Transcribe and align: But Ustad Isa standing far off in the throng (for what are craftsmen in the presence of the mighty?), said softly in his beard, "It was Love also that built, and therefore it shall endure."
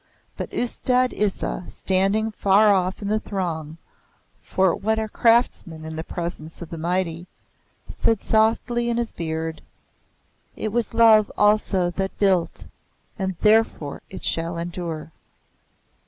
But 0.35 0.51
Ustad 0.51 1.13
Isa 1.13 1.65
standing 1.67 2.31
far 2.31 2.73
off 2.73 3.03
in 3.03 3.07
the 3.07 3.19
throng 3.19 3.77
(for 4.41 4.75
what 4.75 4.97
are 4.97 5.07
craftsmen 5.07 5.85
in 5.85 5.95
the 5.95 6.03
presence 6.03 6.59
of 6.59 6.71
the 6.71 6.77
mighty?), 6.79 7.27
said 7.93 8.19
softly 8.23 8.89
in 8.89 8.97
his 8.97 9.11
beard, 9.11 9.61
"It 10.55 10.71
was 10.71 10.95
Love 10.95 11.31
also 11.37 11.91
that 11.91 12.17
built, 12.17 12.65
and 13.19 13.35
therefore 13.41 14.01
it 14.09 14.23
shall 14.23 14.57
endure." 14.57 15.11